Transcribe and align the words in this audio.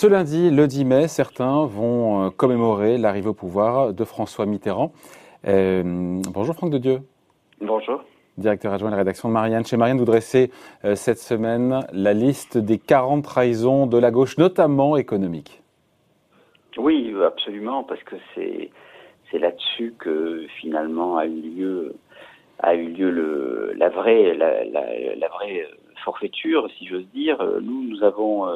Ce 0.00 0.06
lundi, 0.06 0.52
le 0.52 0.68
10 0.68 0.84
mai, 0.84 1.08
certains 1.08 1.66
vont 1.66 2.26
euh, 2.26 2.30
commémorer 2.30 2.98
l'arrivée 2.98 3.30
au 3.30 3.34
pouvoir 3.34 3.92
de 3.92 4.04
François 4.04 4.46
Mitterrand. 4.46 4.92
Euh, 5.44 5.82
bonjour 6.32 6.54
Franck 6.54 6.70
de 6.70 6.78
Dieu. 6.78 6.98
Bonjour. 7.60 8.04
Directeur 8.36 8.72
adjoint 8.72 8.90
de 8.90 8.94
la 8.94 8.98
rédaction 8.98 9.28
de 9.28 9.34
Marianne. 9.34 9.66
Chez 9.66 9.76
Marianne, 9.76 9.98
vous 9.98 10.04
dressez 10.04 10.52
euh, 10.84 10.94
cette 10.94 11.18
semaine 11.18 11.84
la 11.92 12.12
liste 12.12 12.58
des 12.58 12.78
40 12.78 13.24
trahisons 13.24 13.88
de 13.88 13.98
la 13.98 14.12
gauche, 14.12 14.38
notamment 14.38 14.96
économique. 14.96 15.64
Oui, 16.76 17.12
absolument, 17.26 17.82
parce 17.82 18.04
que 18.04 18.14
c'est 18.36 18.70
c'est 19.32 19.40
là-dessus 19.40 19.94
que 19.98 20.46
finalement 20.60 21.16
a 21.16 21.26
eu 21.26 21.40
lieu 21.40 21.96
a 22.60 22.76
eu 22.76 22.86
lieu 22.86 23.10
le, 23.10 23.72
la 23.76 23.88
vraie 23.88 24.32
la, 24.34 24.64
la 24.64 25.28
vraie 25.28 25.66
forfaiture, 26.04 26.68
si 26.78 26.86
j'ose 26.86 27.08
dire. 27.12 27.44
Nous, 27.60 27.82
nous 27.82 28.04
avons 28.04 28.46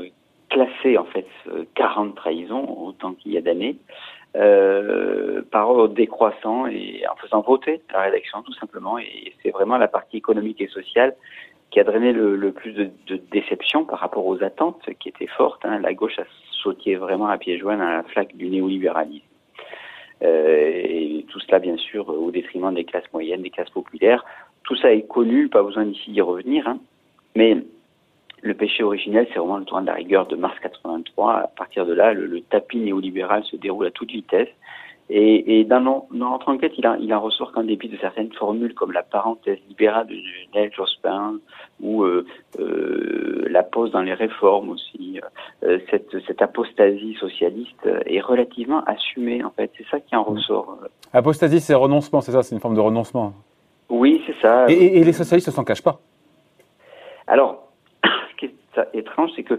classé 0.52 0.98
en 0.98 1.05
fait 1.05 1.27
40 1.74 2.15
trahisons, 2.15 2.66
autant 2.87 3.15
qu'il 3.15 3.33
y 3.33 3.38
a 3.38 3.41
d'années, 3.41 3.77
euh, 4.37 5.43
par 5.51 5.70
ordre 5.70 5.95
décroissant 5.95 6.66
et 6.66 7.02
en 7.10 7.16
faisant 7.16 7.41
voter 7.41 7.83
la 7.93 8.02
rédaction 8.02 8.43
tout 8.43 8.55
simplement. 8.55 8.98
Et 8.98 9.33
c'est 9.43 9.51
vraiment 9.51 9.79
la 9.79 9.88
partie 9.88 10.19
économique 10.19 10.60
et 10.60 10.69
sociale 10.69 11.15
qui 11.70 11.80
a 11.80 11.84
drainé 11.84 12.12
le, 12.12 12.52
plus 12.52 12.73
de, 12.73 12.91
de, 13.07 13.16
déception 13.30 13.87
par 13.87 13.98
rapport 13.98 14.27
aux 14.27 14.43
attentes 14.43 14.83
qui 15.01 15.09
étaient 15.09 15.27
fortes. 15.27 15.65
Hein. 15.65 15.80
La 15.80 15.95
gauche 15.95 16.19
a 16.19 16.24
sauté 16.62 16.96
vraiment 16.96 17.29
à 17.29 17.38
pieds 17.38 17.59
joints 17.59 17.79
dans 17.79 17.88
la 17.88 18.02
flaque 18.02 18.37
du 18.37 18.48
néolibéralisme. 18.51 19.24
Euh, 20.23 20.71
et 20.84 21.27
tout 21.29 21.41
cela, 21.41 21.59
bien 21.59 21.79
sûr, 21.79 22.09
au 22.09 22.30
détriment 22.30 22.74
des 22.74 22.84
classes 22.84 23.10
moyennes, 23.12 23.43
des 23.43 23.51
classes 23.51 23.71
populaires. 23.71 24.24
Tout 24.65 24.77
ça 24.77 24.93
est 24.93 25.09
connu, 25.09 25.48
pas 25.48 25.62
besoin 25.62 25.87
d'ici 25.87 26.10
d'y 26.10 26.21
revenir. 26.21 26.69
Hein. 26.69 26.79
Mais 27.34 27.57
le 28.43 28.54
péché 28.54 28.82
originel, 28.82 29.26
c'est 29.32 29.38
vraiment 29.38 29.59
le 29.59 29.65
tournant 29.65 29.82
de 29.82 29.87
la 29.87 29.95
rigueur 29.95 30.26
de 30.26 30.37
mars 30.37 30.57
83. 30.60 31.32
À 31.32 31.46
partir 31.46 31.87
de 31.87 31.95
là, 31.95 32.12
le, 32.12 32.40
tapis 32.40 32.79
néolibéral 32.79 33.45
se 33.45 33.57
déroule 33.57 33.87
à 33.87 33.90
toute 33.90 34.10
vitesse. 34.10 34.48
Et, 35.10 35.60
et 35.60 35.65
dans, 35.65 36.07
notre 36.10 36.48
enquête, 36.48 36.73
il, 36.79 36.87
a, 36.87 36.96
il 36.98 37.13
en 37.13 37.20
ressort 37.20 37.52
qu'en 37.52 37.65
dépit 37.65 37.88
de 37.88 37.96
certaines 37.98 38.32
formules 38.32 38.74
comme 38.74 38.93
la 38.93 39.02
parenthèse 39.02 39.59
libérale 39.68 40.07
de 40.07 40.15
Lionel 40.15 40.73
Jospin 40.73 41.35
ou 41.80 42.02
euh, 42.02 42.24
euh, 42.59 43.45
la 43.48 43.63
pause 43.63 43.90
dans 43.90 44.01
les 44.01 44.15
réformes 44.15 44.70
aussi, 44.70 45.20
euh, 45.65 45.79
cette, 45.90 46.16
cette 46.26 46.40
apostasie 46.40 47.15
socialiste 47.20 47.88
est 48.07 48.20
relativement 48.20 48.82
assumée 48.85 49.45
en 49.45 49.51
fait. 49.51 49.70
C'est 49.76 49.87
ça 49.90 50.01
qui 50.01 50.16
en 50.16 50.23
mmh. 50.23 50.35
ressort. 50.35 50.79
Apostasie, 51.13 51.60
c'est 51.60 51.74
renoncement, 51.74 52.20
c'est 52.20 52.32
ça, 52.32 52.43
c'est 52.43 52.54
une 52.54 52.60
forme 52.60 52.76
de 52.76 52.80
renoncement. 52.80 53.35
Oui, 53.88 54.23
c'est 54.26 54.37
ça. 54.40 54.66
Et, 54.68 54.98
et 54.98 55.04
les 55.04 55.13
socialistes 55.13 55.48
ne 55.48 55.52
s'en 55.52 55.65
cachent 55.65 55.82
pas? 55.82 56.01
Alors, 57.26 57.71
étrange, 58.95 59.30
c'est 59.37 59.42
que 59.42 59.59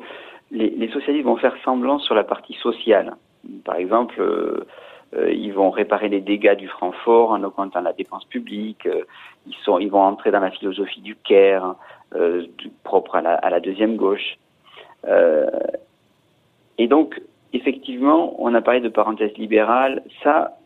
les, 0.52 0.90
socialistes 0.90 1.26
vont 1.26 1.38
faire 1.38 1.56
semblant 1.64 2.00
sur 2.00 2.16
la 2.16 2.24
partie 2.24 2.54
sociale. 2.54 3.16
Par 3.66 3.76
exemple, 3.76 4.16
euh, 4.20 4.66
euh, 5.16 5.32
ils 5.32 5.54
vont 5.54 5.72
réparer 5.72 6.10
les 6.10 6.22
dégâts 6.22 6.56
du 6.56 6.68
Francfort 6.68 7.32
en 7.32 7.44
augmentant 7.44 7.82
la 7.82 7.94
dépense 7.94 8.26
publique. 8.26 8.86
Euh, 8.86 9.04
ils, 9.80 9.90
vont 9.90 10.02
entrer 10.02 10.32
dans 10.32 10.40
la 10.40 10.52
philosophie 10.52 11.02
du 11.02 11.16
Caire, 11.16 11.76
propre 12.84 13.16
à 13.16 13.22
la, 13.22 13.34
à 13.36 13.50
la, 13.50 13.60
deuxième 13.60 13.96
gauche. 13.96 14.38
et 16.78 16.88
donc, 16.88 17.20
effectivement, 17.52 18.36
on 18.40 18.54
a 18.54 18.62
parlé 18.62 18.80
de 18.80 18.90
parenthèse 18.90 19.34
libérale. 19.38 20.04
Ça, 20.22 20.58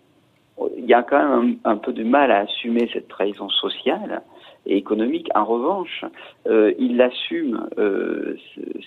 il 0.78 0.86
y 0.86 0.94
a 0.94 1.04
quand 1.04 1.18
même 1.18 1.58
un, 1.64 1.72
un 1.72 1.78
peu 1.78 1.94
de 1.94 2.04
mal 2.04 2.32
à 2.32 2.40
assumer 2.40 2.90
cette 2.92 3.08
trahison 3.08 3.50
sociale 3.50 4.22
et 4.68 4.78
économique. 4.78 5.30
En 5.36 5.46
revanche, 5.46 6.06
euh, 6.48 6.74
il 6.78 7.02
assume 7.02 7.68
euh, 7.78 8.36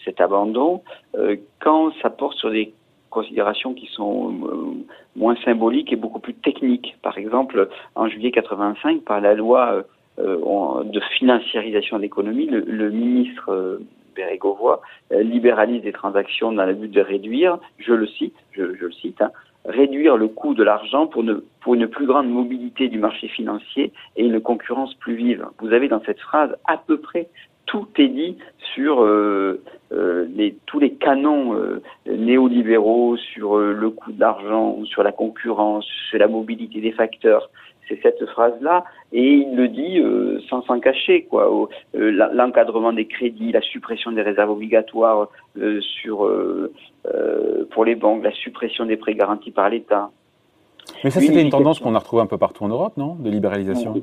cet 0.05 0.21
abandon 0.21 0.83
euh, 1.17 1.37
quand 1.61 1.93
ça 2.03 2.11
porte 2.11 2.37
sur 2.37 2.51
des 2.51 2.73
considérations 3.11 3.75
qui 3.75 3.87
sont 3.87 4.33
moins 5.17 5.35
symboliques 5.45 5.93
et 5.93 5.97
beaucoup 5.97 6.21
plus 6.21 6.35
techniques. 6.35 6.97
Par 7.03 7.19
exemple, 7.19 7.69
en 7.97 8.07
juillet 8.09 8.31
85, 8.31 9.03
par 9.03 9.21
la 9.21 9.35
loi 9.35 9.83
de 10.17 11.01
financiarisation 11.19 11.97
de 11.97 12.03
l'économie, 12.03 12.47
le, 12.47 12.61
le, 12.61 12.91
ministre 12.91 13.81
Bérégovoy 14.15 14.81
libéralise 15.11 15.83
des 15.83 15.91
transactions 15.91 16.53
dans 16.53 16.67
le 16.67 16.75
but 16.75 16.93
de 16.93 17.01
réduire, 17.01 17.59
je 17.79 17.95
le 17.95 18.07
cite, 18.07 18.37
je, 18.53 18.77
je 18.77 18.85
le 18.85 18.93
cite, 18.93 19.21
hein, 19.21 19.33
réduire 19.65 20.17
le 20.17 20.29
coût 20.29 20.55
de 20.55 20.63
l'argent 20.63 21.07
pour, 21.07 21.25
pour 21.61 21.75
une 21.75 21.89
plus 21.89 22.07
grande 22.07 22.29
mobilité 22.29 22.89
du 22.89 22.99
marché 22.99 23.29
financier 23.29 23.93
et 24.17 24.25
une 24.25 24.41
concurrence 24.41 24.95
plus 24.95 25.15
vive. 25.15 25.47
Vous 25.61 25.73
avez 25.73 25.89
dans 25.89 26.03
cette 26.05 26.21
phrase 26.21 26.57
à 26.67 26.77
peu 26.77 26.99
près 26.99 27.29
tout 27.71 27.87
est 27.99 28.09
dit 28.09 28.37
sur 28.75 29.05
euh, 29.05 29.63
euh, 29.93 30.27
tous 30.67 30.81
les 30.81 30.95
canons 30.95 31.55
euh, 31.55 31.81
néolibéraux, 32.05 33.17
sur 33.17 33.59
le 33.59 33.91
coût 33.91 34.11
de 34.11 34.19
l'argent, 34.19 34.85
sur 34.87 35.05
la 35.05 35.13
concurrence, 35.13 35.87
sur 36.09 36.19
la 36.19 36.27
mobilité 36.27 36.81
des 36.81 36.91
facteurs 36.91 37.49
c'est 37.91 38.01
cette 38.03 38.25
phrase-là, 38.27 38.85
et 39.13 39.25
il 39.25 39.57
le 39.57 39.69
dit 39.69 39.99
euh, 39.99 40.41
sans 40.49 40.63
s'en 40.63 40.79
cacher, 40.79 41.25
quoi. 41.25 41.69
Euh, 41.97 42.29
l'encadrement 42.33 42.93
des 42.93 43.07
crédits, 43.07 43.53
la 43.53 43.61
suppression 43.61 44.13
des 44.13 44.23
réserves 44.23 44.51
obligatoires 44.51 45.29
euh, 45.59 45.81
sur 45.81 46.31
pour 47.71 47.85
les 47.85 47.95
banques, 47.95 48.23
la 48.23 48.33
suppression 48.33 48.85
des 48.87 48.97
prêts 48.97 49.15
garantis 49.15 49.51
par 49.51 49.69
l'État. 49.69 50.11
Mais 51.03 51.11
ça, 51.11 51.21
c'était 51.21 51.43
une 51.43 51.51
tendance 51.51 51.81
qu'on 51.81 51.95
a 51.95 51.99
retrouvée 51.99 52.23
un 52.23 52.27
peu 52.27 52.39
partout 52.39 52.65
en 52.65 52.69
Europe, 52.69 52.97
non? 52.97 53.17
De 53.17 53.31
libéralisation. 53.31 54.03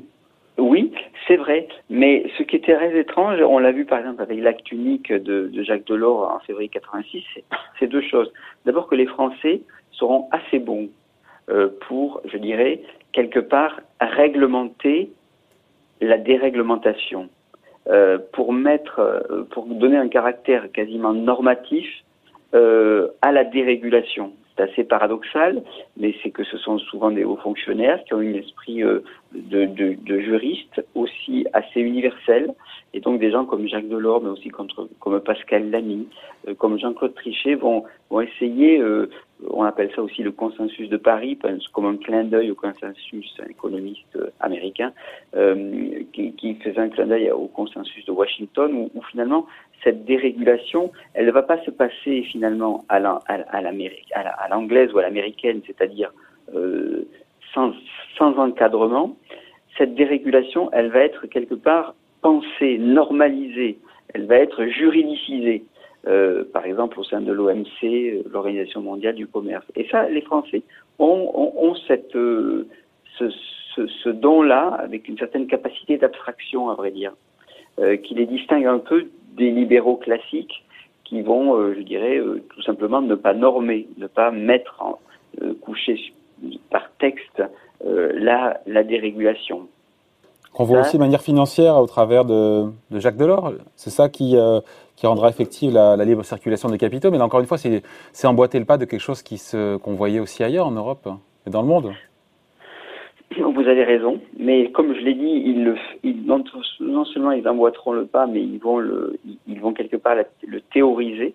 Oui, 0.58 0.92
c'est 1.26 1.36
vrai. 1.36 1.68
Mais 1.88 2.26
ce 2.36 2.42
qui 2.42 2.56
était 2.56 2.74
très 2.74 2.98
étrange, 2.98 3.40
on 3.40 3.58
l'a 3.58 3.70
vu 3.70 3.84
par 3.84 4.00
exemple 4.00 4.22
avec 4.22 4.40
l'acte 4.40 4.70
unique 4.72 5.12
de, 5.12 5.48
de, 5.52 5.62
Jacques 5.62 5.86
Delors 5.86 6.32
en 6.34 6.40
février 6.40 6.68
86, 6.68 7.22
c'est 7.78 7.86
deux 7.86 8.02
choses. 8.02 8.32
D'abord 8.66 8.88
que 8.88 8.96
les 8.96 9.06
Français 9.06 9.62
seront 9.92 10.28
assez 10.32 10.58
bons 10.58 10.88
pour, 11.86 12.20
je 12.30 12.36
dirais, 12.36 12.82
quelque 13.18 13.40
part 13.40 13.80
réglementer 14.00 15.10
la 16.00 16.18
déréglementation 16.18 17.28
euh, 17.88 18.16
pour 18.32 18.52
mettre, 18.52 19.00
euh, 19.00 19.42
pour 19.50 19.66
donner 19.66 19.96
un 19.96 20.06
caractère 20.06 20.70
quasiment 20.70 21.12
normatif 21.12 21.88
euh, 22.54 23.08
à 23.20 23.32
la 23.32 23.42
dérégulation. 23.42 24.34
C'est 24.54 24.62
assez 24.62 24.84
paradoxal, 24.84 25.64
mais 25.96 26.14
c'est 26.22 26.30
que 26.30 26.44
ce 26.44 26.58
sont 26.58 26.78
souvent 26.78 27.10
des 27.10 27.24
hauts 27.24 27.42
fonctionnaires 27.42 28.00
qui 28.04 28.14
ont 28.14 28.18
un 28.18 28.34
esprit 28.34 28.82
de, 28.82 29.66
de, 29.66 30.20
juriste 30.20 30.80
aussi 30.94 31.44
assez 31.52 31.80
universel, 31.80 32.54
et 32.94 33.00
donc 33.00 33.18
des 33.18 33.32
gens 33.32 33.44
comme 33.46 33.66
Jacques 33.66 33.88
Delors, 33.88 34.22
mais 34.22 34.30
aussi 34.30 34.48
comme 34.48 35.20
Pascal 35.20 35.70
Lamy, 35.70 36.08
comme 36.58 36.78
Jean-Claude 36.78 37.14
Trichet 37.16 37.56
vont, 37.56 37.82
vont 38.10 38.20
essayer 38.20 38.80
on 39.46 39.62
appelle 39.62 39.90
ça 39.94 40.02
aussi 40.02 40.22
le 40.22 40.32
consensus 40.32 40.88
de 40.88 40.96
Paris, 40.96 41.38
comme 41.72 41.86
un 41.86 41.96
clin 41.96 42.24
d'œil 42.24 42.50
au 42.50 42.54
consensus 42.54 43.36
économiste 43.48 44.18
américain, 44.40 44.92
euh, 45.36 46.02
qui, 46.12 46.32
qui, 46.32 46.54
faisait 46.56 46.80
un 46.80 46.88
clin 46.88 47.06
d'œil 47.06 47.30
au 47.30 47.46
consensus 47.46 48.04
de 48.04 48.12
Washington, 48.12 48.88
où, 48.94 49.02
finalement 49.10 49.46
cette 49.84 50.04
dérégulation, 50.04 50.90
elle 51.14 51.26
ne 51.26 51.30
va 51.30 51.42
pas 51.42 51.62
se 51.64 51.70
passer 51.70 52.22
finalement 52.22 52.84
à 52.88 52.98
l'anglaise 52.98 54.92
ou 54.92 54.98
à 54.98 55.02
l'américaine, 55.02 55.60
c'est-à-dire 55.66 56.12
euh, 56.54 57.06
sans, 57.54 57.72
sans 58.16 58.36
encadrement. 58.38 59.16
Cette 59.76 59.94
dérégulation, 59.94 60.68
elle 60.72 60.88
va 60.88 61.00
être 61.00 61.26
quelque 61.26 61.54
part 61.54 61.94
pensée, 62.22 62.78
normalisée, 62.78 63.78
elle 64.14 64.26
va 64.26 64.36
être 64.36 64.64
juridicisée. 64.64 65.64
Euh, 66.98 67.00
au 67.00 67.04
sein 67.04 67.20
de 67.20 67.32
l'OMC, 67.32 67.84
euh, 67.84 68.22
l'Organisation 68.30 68.80
mondiale 68.80 69.14
du 69.14 69.26
commerce. 69.26 69.64
Et 69.76 69.86
ça, 69.90 70.08
les 70.08 70.22
Français 70.22 70.62
ont, 70.98 71.74
cette, 71.86 72.14
euh, 72.16 72.66
ce, 73.18 74.08
don-là, 74.08 74.78
avec 74.80 75.08
une 75.08 75.18
certaine 75.18 75.46
capacité 75.46 75.96
d'abstraction, 75.96 76.70
à 76.70 76.74
vrai 76.74 76.90
dire, 76.90 77.12
qui 78.02 78.14
les 78.14 78.26
distingue 78.26 78.66
un 78.66 78.80
peu 78.80 79.06
des 79.36 79.52
libéraux 79.52 79.96
classiques 79.96 80.64
qui 81.04 81.22
vont, 81.22 81.72
je 81.72 81.80
dirais, 81.82 82.20
tout 82.52 82.62
simplement 82.62 83.00
ne 83.00 83.14
pas 83.14 83.34
normer, 83.34 83.86
ne 83.98 84.08
pas 84.08 84.32
mettre 84.32 84.82
en, 84.82 84.98
coucher 85.60 86.12
par 86.70 86.90
texte 86.98 87.40
la, 87.84 88.60
la 88.66 88.82
dérégulation. 88.82 89.68
On 90.54 90.64
voit 90.64 90.80
aussi 90.80 90.96
de 90.96 91.02
manière 91.02 91.20
financière 91.20 91.76
au 91.76 91.86
travers 91.86 92.24
de, 92.24 92.66
de 92.90 93.00
Jacques 93.00 93.16
Delors. 93.16 93.52
C'est 93.76 93.90
ça 93.90 94.08
qui, 94.08 94.36
euh, 94.36 94.60
qui 94.96 95.06
rendra 95.06 95.28
effective 95.28 95.72
la, 95.72 95.96
la, 95.96 96.04
libre 96.04 96.24
circulation 96.24 96.68
des 96.68 96.78
capitaux. 96.78 97.10
Mais 97.10 97.18
là, 97.18 97.24
encore 97.24 97.40
une 97.40 97.46
fois, 97.46 97.58
c'est 97.58 98.26
emboîter 98.26 98.58
le 98.58 98.64
pas 98.64 98.76
de 98.76 98.84
quelque 98.84 99.00
chose 99.00 99.22
qu'on 99.22 99.94
voyait 99.94 100.20
aussi 100.20 100.42
ailleurs 100.42 100.66
en 100.66 100.72
Europe 100.72 101.08
et 101.46 101.50
dans 101.50 101.62
le 101.62 101.68
monde. 101.68 101.92
Vous 103.36 103.68
avez 103.68 103.84
raison, 103.84 104.20
mais 104.38 104.70
comme 104.70 104.94
je 104.94 105.00
l'ai 105.00 105.14
dit, 105.14 105.42
ils 105.44 105.74
ils, 106.02 106.24
non, 106.24 107.04
seulement 107.04 107.32
ils 107.32 107.46
emboîteront 107.46 107.92
le 107.92 108.06
pas, 108.06 108.26
mais 108.26 108.42
ils 108.42 108.58
vont, 108.58 108.78
le, 108.78 109.18
ils 109.46 109.60
vont 109.60 109.74
quelque 109.74 109.96
part 109.96 110.16
le 110.46 110.60
théoriser. 110.72 111.34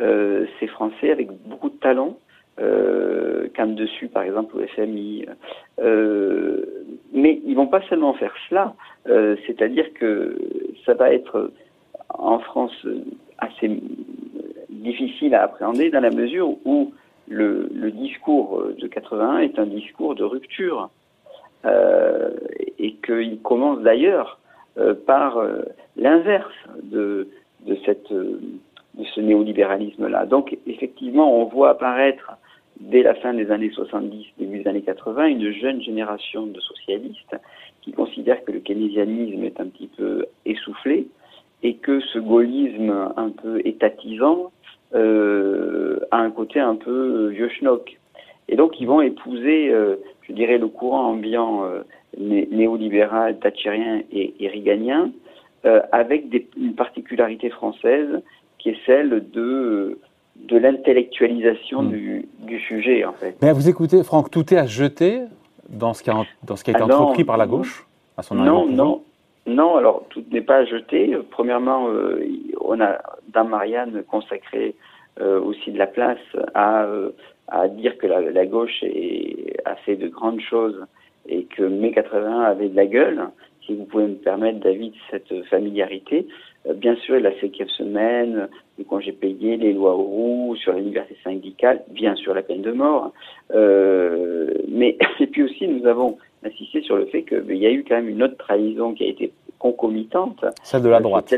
Euh, 0.00 0.46
ces 0.60 0.68
Français 0.68 1.10
avec 1.10 1.28
beaucoup 1.46 1.70
de 1.70 1.76
talent, 1.76 2.16
euh, 2.60 3.48
dessus 3.66 4.06
par 4.08 4.22
exemple 4.22 4.56
au 4.56 4.66
FMI. 4.66 5.26
Euh, 5.80 6.77
mais 7.18 7.40
ils 7.44 7.54
vont 7.54 7.66
pas 7.66 7.82
seulement 7.88 8.14
faire 8.14 8.34
cela, 8.48 8.74
euh, 9.08 9.36
c'est-à-dire 9.46 9.92
que 9.94 10.38
ça 10.86 10.94
va 10.94 11.12
être 11.12 11.50
en 12.10 12.38
France 12.38 12.86
assez 13.38 13.80
difficile 14.70 15.34
à 15.34 15.42
appréhender 15.44 15.90
dans 15.90 16.00
la 16.00 16.10
mesure 16.10 16.56
où 16.64 16.92
le, 17.28 17.90
discours 17.90 18.64
de 18.78 18.86
81 18.86 19.38
est 19.38 19.58
un 19.58 19.66
discours 19.66 20.14
de 20.14 20.24
rupture 20.24 20.90
euh, 21.64 22.30
et 22.78 22.94
qu'il 22.94 23.40
commence 23.40 23.80
d'ailleurs 23.80 24.38
euh, 24.78 24.94
par 24.94 25.38
euh, 25.38 25.62
l'inverse 25.96 26.54
de, 26.82 27.28
de, 27.66 27.74
de 27.74 29.04
ce 29.04 29.20
néolibéralisme-là. 29.20 30.26
Donc 30.26 30.56
effectivement, 30.66 31.40
on 31.40 31.46
voit 31.46 31.70
apparaître 31.70 32.32
dès 32.80 33.02
la 33.02 33.14
fin 33.14 33.34
des 33.34 33.50
années 33.50 33.70
70, 33.70 34.26
début 34.38 34.58
des 34.60 34.68
années 34.68 34.82
80, 34.82 35.26
une 35.26 35.52
jeune 35.52 35.82
génération 35.82 36.46
de 36.46 36.60
socialistes 36.60 37.36
qui 37.82 37.92
considèrent 37.92 38.44
que 38.44 38.52
le 38.52 38.60
keynésianisme 38.60 39.44
est 39.44 39.60
un 39.60 39.66
petit 39.66 39.88
peu 39.96 40.26
essoufflé 40.44 41.08
et 41.62 41.74
que 41.74 42.00
ce 42.00 42.18
gaullisme 42.18 43.12
un 43.16 43.30
peu 43.30 43.60
étatisant 43.64 44.52
euh, 44.94 45.98
a 46.10 46.18
un 46.18 46.30
côté 46.30 46.60
un 46.60 46.76
peu 46.76 47.28
vieux 47.28 47.48
schnock. 47.48 47.98
Et 48.48 48.56
donc 48.56 48.80
ils 48.80 48.86
vont 48.86 49.00
épouser, 49.00 49.70
euh, 49.70 49.96
je 50.22 50.32
dirais, 50.32 50.58
le 50.58 50.68
courant 50.68 51.10
ambiant 51.10 51.64
euh, 51.64 51.82
néolibéral, 52.16 53.38
thatchérien 53.38 54.02
et, 54.12 54.34
et 54.40 54.48
riganien, 54.48 55.10
euh, 55.66 55.80
avec 55.92 56.28
des, 56.28 56.46
une 56.56 56.74
particularité 56.74 57.50
française 57.50 58.22
qui 58.58 58.70
est 58.70 58.78
celle 58.86 59.28
de 59.30 59.98
de 60.46 60.56
l'intellectualisation 60.56 61.82
hmm. 61.82 61.90
du, 61.90 62.28
du, 62.40 62.60
sujet, 62.60 63.04
en 63.04 63.12
fait. 63.12 63.36
Mais 63.42 63.52
vous 63.52 63.68
écoutez, 63.68 64.02
Franck, 64.02 64.30
tout 64.30 64.52
est 64.52 64.58
à 64.58 64.66
jeter 64.66 65.22
dans 65.68 65.94
ce 65.94 66.02
qui 66.02 66.10
a, 66.10 66.24
dans 66.42 66.56
ce 66.56 66.64
qui 66.64 66.70
a 66.70 66.72
été 66.72 66.82
ah 66.82 66.84
entrepris 66.84 67.24
par 67.24 67.36
la 67.36 67.46
gauche 67.46 67.86
à 68.16 68.22
son 68.22 68.34
Non, 68.34 68.66
non, 68.66 69.02
non. 69.46 69.76
Alors 69.76 70.04
tout 70.10 70.24
n'est 70.32 70.40
pas 70.40 70.58
à 70.58 70.64
jeter. 70.64 71.16
Premièrement, 71.30 71.88
euh, 71.88 72.24
on 72.60 72.80
a 72.80 72.98
dans 73.28 73.44
Marianne 73.44 74.02
consacré 74.08 74.74
euh, 75.20 75.40
aussi 75.40 75.70
de 75.72 75.78
la 75.78 75.86
place 75.86 76.18
à, 76.54 76.84
euh, 76.84 77.10
à 77.48 77.68
dire 77.68 77.98
que 77.98 78.06
la, 78.06 78.20
la, 78.20 78.46
gauche 78.46 78.82
est, 78.82 79.56
a 79.64 79.74
fait 79.76 79.96
de 79.96 80.08
grandes 80.08 80.40
choses 80.40 80.86
et 81.28 81.44
que 81.44 81.62
mai 81.62 81.92
80 81.92 82.42
avait 82.42 82.68
de 82.68 82.76
la 82.76 82.86
gueule. 82.86 83.28
Si 83.68 83.74
vous 83.74 83.84
pouvez 83.84 84.06
me 84.06 84.14
permettre, 84.14 84.60
David, 84.60 84.94
cette 85.10 85.44
familiarité. 85.50 86.26
Euh, 86.66 86.72
bien 86.72 86.96
sûr, 86.96 87.20
la 87.20 87.38
cinquième 87.38 87.68
semaine, 87.68 88.48
les 88.78 88.84
congés 88.84 89.12
payés, 89.12 89.58
les 89.58 89.74
lois 89.74 89.92
roux 89.92 90.56
sur 90.56 90.72
la 90.72 90.80
liberté 90.80 91.14
syndicale, 91.22 91.82
bien 91.90 92.14
sûr 92.16 92.32
la 92.32 92.40
peine 92.40 92.62
de 92.62 92.72
mort. 92.72 93.12
Euh, 93.54 94.54
mais 94.68 94.96
et 95.20 95.26
puis 95.26 95.42
aussi, 95.42 95.68
nous 95.68 95.86
avons 95.86 96.16
insisté 96.42 96.80
sur 96.80 96.96
le 96.96 97.04
fait 97.06 97.24
qu'il 97.24 97.58
y 97.58 97.66
a 97.66 97.70
eu 97.70 97.84
quand 97.86 97.96
même 97.96 98.08
une 98.08 98.22
autre 98.22 98.38
trahison 98.38 98.94
qui 98.94 99.04
a 99.04 99.08
été 99.08 99.32
concomitante. 99.58 100.42
Celle 100.62 100.82
de 100.82 100.88
la 100.88 101.00
droite. 101.00 101.34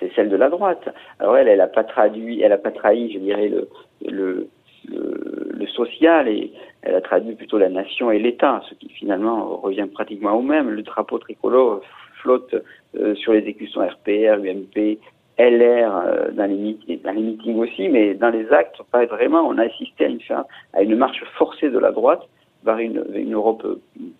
C'est 0.00 0.12
celle, 0.16 0.28
de 0.28 0.36
la 0.36 0.48
droite. 0.48 0.88
Alors 1.20 1.36
elle, 1.36 1.46
elle 1.46 1.58
n'a 1.58 1.68
pas 1.68 1.84
traduit, 1.84 2.40
elle 2.40 2.52
a 2.52 2.58
pas 2.58 2.72
trahi, 2.72 3.12
je 3.12 3.18
dirais 3.18 3.48
le, 3.48 3.68
le 4.10 4.48
le, 5.60 5.66
social 5.66 6.28
et 6.28 6.52
elle 6.82 6.94
a 6.94 7.00
traduit 7.00 7.34
plutôt 7.34 7.58
la 7.58 7.68
nation 7.68 8.10
et 8.10 8.18
l'État, 8.18 8.62
ce 8.68 8.74
qui 8.74 8.88
finalement 8.88 9.56
revient 9.56 9.86
pratiquement 9.92 10.32
au 10.32 10.42
même. 10.42 10.70
Le 10.70 10.82
drapeau 10.82 11.18
tricolore 11.18 11.80
flotte 12.22 12.54
euh, 12.96 13.14
sur 13.14 13.32
les 13.32 13.40
écussons 13.40 13.80
RPR, 13.80 14.42
UMP, 14.44 14.98
LR 15.38 16.32
dans, 16.32 16.46
les 16.46 17.22
meetings, 17.22 17.56
aussi, 17.58 17.88
mais 17.88 18.14
dans 18.14 18.30
les 18.30 18.50
actes, 18.52 18.82
pas 18.90 19.06
vraiment. 19.06 19.40
On 19.48 19.56
a 19.58 19.64
assisté 19.64 20.04
à 20.04 20.82
une, 20.82 20.96
marche 20.96 21.22
forcée 21.38 21.70
de 21.70 21.78
la 21.78 21.92
droite 21.92 22.22
vers 22.64 22.76
une, 22.78 23.04
une 23.14 23.32
Europe 23.32 23.66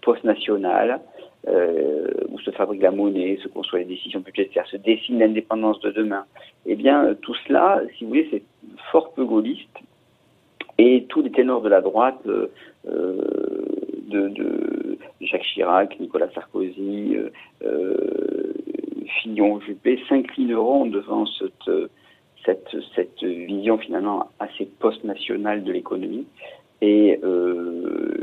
post-nationale, 0.00 1.00
euh, 1.48 2.06
où 2.28 2.38
se 2.40 2.50
fabrique 2.50 2.82
la 2.82 2.90
monnaie, 2.90 3.38
se 3.42 3.48
construisent 3.48 3.88
les 3.88 3.94
décisions 3.94 4.20
budgétaires, 4.20 4.66
se 4.66 4.76
dessine 4.76 5.18
l'indépendance 5.18 5.80
de 5.80 5.90
demain. 5.90 6.24
Eh 6.66 6.76
bien, 6.76 7.14
tout 7.22 7.34
cela, 7.46 7.80
si 7.96 8.04
vous 8.04 8.10
voulez, 8.10 8.28
c'est 8.30 8.42
fort 8.90 9.12
peu 9.14 9.24
gaulliste. 9.24 9.78
Et 10.82 11.04
tous 11.10 11.20
les 11.20 11.30
ténors 11.30 11.60
de 11.60 11.68
la 11.68 11.82
droite, 11.82 12.26
euh, 12.26 12.48
de, 12.86 14.28
de, 14.28 14.98
Jacques 15.20 15.42
Chirac, 15.42 16.00
Nicolas 16.00 16.30
Sarkozy, 16.30 17.16
euh, 17.16 17.28
euh, 17.62 18.54
Fillon, 19.20 19.60
Juppé 19.60 20.00
s'inclineront 20.08 20.86
devant 20.86 21.26
cette, 21.26 21.70
cette, 22.46 22.74
cette, 22.96 23.22
vision 23.22 23.76
finalement 23.76 24.30
assez 24.38 24.64
post-nationale 24.78 25.64
de 25.64 25.70
l'économie. 25.70 26.26
Et 26.80 27.20
euh, 27.24 28.16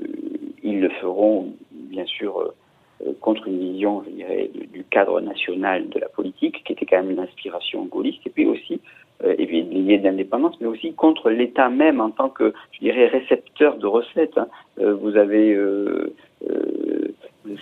ils 0.64 0.80
le 0.80 0.90
feront 1.00 1.54
bien 1.72 2.06
sûr 2.06 2.40
euh, 2.40 3.14
contre 3.22 3.48
une 3.48 3.60
vision, 3.60 4.04
je 4.04 4.10
dirais, 4.10 4.50
du 4.74 4.84
cadre 4.86 5.22
national 5.22 5.90
de 5.90 6.00
la 6.00 6.10
politique, 6.10 6.64
qui 6.64 6.74
était 6.74 6.88
quand 6.88 7.04
même 7.04 7.12
une 7.12 7.20
inspiration 7.20 7.86
gaulliste, 7.86 8.26
et 8.26 8.32
puis 8.32 8.48
aussi 8.48 8.74
euh, 8.74 9.07
et 9.38 9.46
puis 9.46 9.64
lié 9.64 9.98
d'indépendance, 9.98 10.56
mais 10.62 10.68
aussi 10.68 10.94
contre 10.94 11.30
l'État 11.30 11.70
même 11.70 12.02
en 12.02 12.12
tant 12.12 12.30
que, 12.30 12.54
je 12.72 12.80
dirais, 12.80 13.08
récepteur 13.08 13.78
de 13.78 13.88
recettes. 13.88 14.38
Hein. 14.38 14.48
Euh, 14.80 14.94
vous 14.94 15.18
avez 15.18 15.54
euh, 15.54 16.14
euh, 16.50 17.14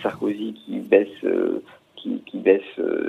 Sarkozy 0.02 0.54
qui 0.64 0.78
baisse, 0.78 1.08
euh, 1.24 1.62
qui, 1.96 2.20
baisse 2.34 2.62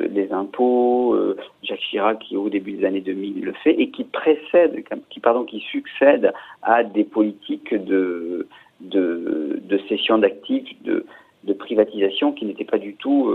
les 0.09 0.33
impôts, 0.33 1.15
Jacques 1.61 1.81
Chirac 1.81 2.17
qui 2.17 2.35
au 2.35 2.49
début 2.49 2.71
des 2.71 2.85
années 2.85 3.01
2000 3.01 3.45
le 3.45 3.53
fait 3.53 3.79
et 3.79 3.91
qui 3.91 4.03
précède, 4.03 4.83
pardon, 5.21 5.43
qui 5.43 5.59
succède 5.59 6.33
à 6.63 6.83
des 6.83 7.03
politiques 7.03 7.75
de 7.75 8.47
de, 8.81 9.79
cession 9.87 10.17
d'actifs, 10.17 10.67
de 10.81 11.53
privatisation 11.53 12.31
qui 12.31 12.45
n'étaient 12.45 12.65
pas 12.65 12.79
du 12.79 12.95
tout 12.95 13.31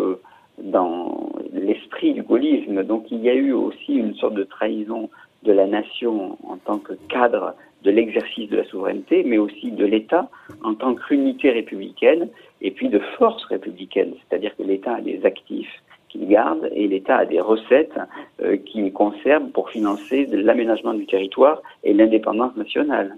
dans 0.59 1.33
l'esprit 1.53 2.15
du 2.15 2.23
gaullisme. 2.23 2.83
Donc 2.85 3.11
il 3.11 3.23
y 3.23 3.31
a 3.31 3.35
eu 3.35 3.53
aussi 3.53 3.95
une 3.95 4.15
sorte 4.15 4.35
de 4.35 4.45
trahison 4.45 5.11
de 5.43 5.53
la 5.53 5.67
nation 5.67 6.39
en 6.49 6.57
tant 6.57 6.79
que 6.79 6.93
cadre 7.09 7.55
de 7.83 7.91
l'exercice 7.91 8.49
de 8.49 8.57
la 8.59 8.65
souveraineté, 8.65 9.25
mais 9.25 9.39
aussi 9.39 9.73
de 9.73 9.85
l'État 9.85 10.29
en 10.63 10.75
tant 10.75 10.95
qu'unité 10.95 11.51
républicaine 11.51 12.29
et 12.61 12.71
puis 12.71 12.89
de 12.89 13.01
force 13.19 13.45
républicaine. 13.47 14.15
C'est-à-dire 14.29 14.57
que 14.57 14.63
l'État 14.63 14.95
a 14.97 15.01
des 15.01 15.25
actifs 15.25 15.83
qu'il 16.09 16.29
garde 16.29 16.69
et 16.73 16.87
l'État 16.87 17.17
a 17.17 17.27
des 17.27 17.41
recettes 17.41 17.99
euh, 18.43 18.57
qu'il 18.59 18.93
conserve 18.93 19.49
pour 19.51 19.71
financer 19.71 20.27
l'aménagement 20.27 20.95
du 20.95 21.07
territoire 21.07 21.61
et 21.83 21.93
l'indépendance 21.93 22.55
nationale. 22.57 23.17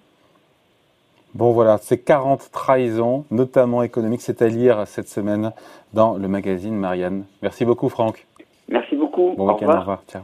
Bon 1.34 1.50
voilà, 1.50 1.78
ces 1.78 1.98
40 1.98 2.50
trahisons, 2.52 3.24
notamment 3.32 3.82
économiques, 3.82 4.22
c'est 4.22 4.40
à 4.40 4.46
lire 4.46 4.86
cette 4.86 5.08
semaine 5.08 5.50
dans 5.92 6.14
le 6.14 6.28
magazine 6.28 6.76
Marianne. 6.76 7.24
Merci 7.42 7.64
beaucoup 7.64 7.88
Franck. 7.88 8.24
Merci 8.68 8.94
beaucoup. 8.94 9.34
Bon 9.36 9.52
week-end, 9.52 9.66
au 9.66 9.80
revoir. 9.80 10.02
Ciao. 10.06 10.22